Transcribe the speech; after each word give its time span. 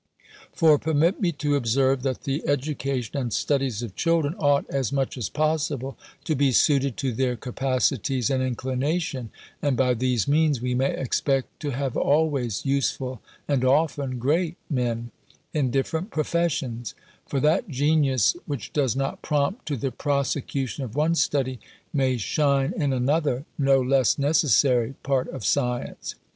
For, 0.51 0.79
permit 0.79 1.21
me 1.21 1.31
to 1.33 1.55
observe, 1.55 2.01
that 2.01 2.21
the 2.23 2.41
education 2.47 3.15
and 3.19 3.31
studies 3.31 3.83
of 3.83 3.95
children 3.95 4.33
ought, 4.39 4.67
as 4.67 4.91
much 4.91 5.15
as 5.15 5.29
possible, 5.29 5.95
to 6.23 6.33
be 6.35 6.51
suited 6.51 6.97
to 6.97 7.11
their 7.13 7.35
capacities 7.35 8.31
and 8.31 8.41
inclination, 8.41 9.29
and, 9.61 9.77
by 9.77 9.93
these 9.93 10.27
means, 10.27 10.59
we 10.59 10.73
may 10.73 10.91
expect 10.95 11.59
to 11.59 11.69
have 11.73 11.95
always 11.95 12.65
useful 12.65 13.21
and 13.47 13.63
often 13.63 14.17
great 14.17 14.57
men, 14.71 15.11
in 15.53 15.69
different 15.69 16.09
professions; 16.09 16.95
for 17.27 17.39
that 17.39 17.69
genius 17.69 18.35
which 18.47 18.73
does 18.73 18.95
not 18.95 19.21
prompt 19.21 19.67
to 19.67 19.77
the 19.77 19.91
prosecution 19.91 20.83
of 20.83 20.95
one 20.95 21.13
study, 21.13 21.59
may 21.93 22.17
shine 22.17 22.73
in 22.75 22.91
another 22.91 23.45
no 23.59 23.79
less 23.79 24.17
necessary 24.17 24.95
part 25.03 25.27
of 25.27 25.45
science. 25.45 26.15